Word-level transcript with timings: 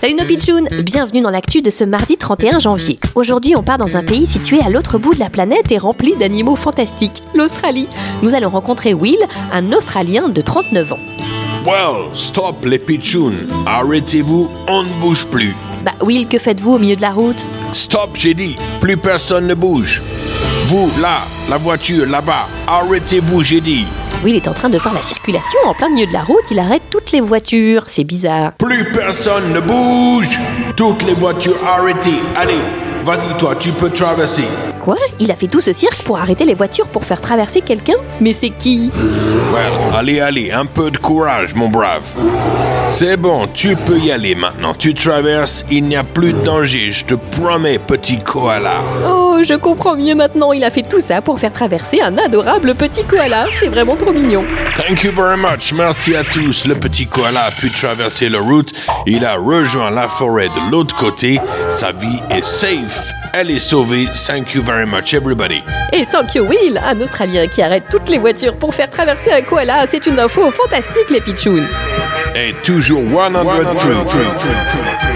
Salut 0.00 0.14
nos 0.18 0.24
pitchouns 0.26 0.66
Bienvenue 0.82 1.22
dans 1.22 1.30
l'actu 1.30 1.62
de 1.62 1.70
ce 1.70 1.82
mardi 1.84 2.18
31 2.18 2.58
janvier. 2.58 2.98
Aujourd'hui, 3.14 3.56
on 3.56 3.62
part 3.62 3.78
dans 3.78 3.96
un 3.96 4.04
pays 4.04 4.26
situé 4.26 4.60
à 4.60 4.68
l'autre 4.68 4.98
bout 4.98 5.14
de 5.14 5.20
la 5.20 5.30
planète 5.30 5.72
et 5.72 5.78
rempli 5.78 6.14
d'animaux 6.16 6.56
fantastiques, 6.56 7.22
l'Australie. 7.34 7.88
Nous 8.22 8.34
allons 8.34 8.50
rencontrer 8.50 8.92
Will, 8.92 9.16
un 9.50 9.72
Australien 9.72 10.28
de 10.28 10.40
39 10.42 10.92
ans. 10.92 10.98
Well, 11.64 12.10
stop 12.14 12.64
les 12.66 12.78
pitchouns. 12.78 13.32
Arrêtez-vous, 13.64 14.46
on 14.68 14.82
ne 14.82 15.00
bouge 15.00 15.24
plus. 15.26 15.54
Bah 15.84 15.92
Will, 16.02 16.28
que 16.28 16.38
faites-vous 16.38 16.72
au 16.72 16.78
milieu 16.78 16.96
de 16.96 17.02
la 17.02 17.12
route? 17.12 17.46
Stop, 17.72 18.10
j'ai 18.18 18.34
dit. 18.34 18.56
Plus 18.80 18.98
personne 18.98 19.46
ne 19.46 19.54
bouge. 19.54 20.02
Vous, 20.66 20.90
là, 21.00 21.22
la 21.48 21.56
voiture, 21.58 22.06
là-bas. 22.06 22.46
Arrêtez-vous, 22.66 23.42
j'ai 23.42 23.60
dit. 23.60 23.84
Will 24.24 24.36
est 24.36 24.46
en 24.46 24.52
train 24.54 24.68
de 24.70 24.78
faire 24.78 24.92
la 24.92 25.02
circulation 25.02 25.58
en 25.66 25.74
plein 25.74 25.88
milieu 25.88 26.06
de 26.06 26.12
la 26.12 26.22
route, 26.22 26.44
il 26.50 26.58
arrête 26.60 26.82
toutes 26.88 27.10
les 27.10 27.20
voitures, 27.20 27.84
c'est 27.88 28.04
bizarre. 28.04 28.52
Plus 28.52 28.84
personne 28.92 29.52
ne 29.52 29.60
bouge. 29.60 30.38
Toutes 30.76 31.02
les 31.02 31.14
voitures 31.14 31.56
arrêtées. 31.66 32.22
Allez, 32.36 32.60
vas-y 33.02 33.36
toi, 33.38 33.56
tu 33.58 33.72
peux 33.72 33.90
traverser. 33.90 34.44
Quoi 34.82 34.96
Il 35.20 35.30
a 35.30 35.36
fait 35.36 35.46
tout 35.46 35.60
ce 35.60 35.72
cirque 35.72 36.02
pour 36.02 36.18
arrêter 36.18 36.44
les 36.44 36.54
voitures 36.54 36.88
pour 36.88 37.04
faire 37.04 37.20
traverser 37.20 37.60
quelqu'un 37.60 37.94
Mais 38.20 38.32
c'est 38.32 38.50
qui 38.50 38.90
Well, 39.52 39.94
allez, 39.96 40.18
allez, 40.18 40.50
un 40.50 40.66
peu 40.66 40.90
de 40.90 40.98
courage, 40.98 41.54
mon 41.54 41.68
brave. 41.68 42.04
C'est 42.88 43.16
bon, 43.16 43.46
tu 43.54 43.76
peux 43.76 43.98
y 43.98 44.10
aller 44.10 44.34
maintenant. 44.34 44.74
Tu 44.74 44.92
traverses, 44.92 45.64
il 45.70 45.84
n'y 45.84 45.94
a 45.94 46.02
plus 46.02 46.32
de 46.32 46.42
danger, 46.42 46.90
je 46.90 47.04
te 47.04 47.14
promets, 47.14 47.78
petit 47.78 48.18
koala. 48.18 48.74
Oh, 49.06 49.38
je 49.42 49.54
comprends 49.54 49.94
mieux 49.94 50.16
maintenant, 50.16 50.52
il 50.52 50.64
a 50.64 50.70
fait 50.70 50.82
tout 50.82 51.00
ça 51.00 51.22
pour 51.22 51.38
faire 51.38 51.52
traverser 51.52 52.00
un 52.00 52.18
adorable 52.18 52.74
petit 52.74 53.04
koala, 53.04 53.46
c'est 53.60 53.68
vraiment 53.68 53.94
trop 53.94 54.12
mignon. 54.12 54.44
Thank 54.74 55.04
you 55.04 55.12
very 55.12 55.38
much. 55.38 55.72
Merci 55.72 56.16
à 56.16 56.24
tous. 56.24 56.66
Le 56.66 56.74
petit 56.74 57.06
koala 57.06 57.44
a 57.44 57.50
pu 57.52 57.70
traverser 57.70 58.28
la 58.28 58.40
route. 58.40 58.72
Il 59.06 59.24
a 59.24 59.36
rejoint 59.36 59.90
la 59.90 60.08
forêt 60.08 60.48
de 60.48 60.70
l'autre 60.72 60.96
côté. 60.96 61.40
Sa 61.70 61.92
vie 61.92 62.18
est 62.30 62.44
safe. 62.44 63.12
Elle 63.34 63.50
est 63.50 63.60
sauvée. 63.60 64.06
Thank 64.26 64.52
you 64.54 64.62
very 64.62 64.84
much, 64.84 65.14
everybody. 65.14 65.62
Et 65.92 66.04
sans 66.04 66.26
que 66.26 66.38
Will, 66.38 66.78
un 66.84 67.00
Australien 67.00 67.46
qui 67.46 67.62
arrête 67.62 67.84
toutes 67.90 68.10
les 68.10 68.18
voitures 68.18 68.56
pour 68.56 68.74
faire 68.74 68.90
traverser 68.90 69.32
un 69.32 69.40
koala, 69.40 69.86
c'est 69.86 70.06
une 70.06 70.18
info 70.18 70.50
fantastique 70.50 71.08
les 71.08 71.20
pitchouns. 71.20 71.64
Et 72.34 72.52
toujours 72.62 73.02
100 73.08 73.74
true. 73.76 75.11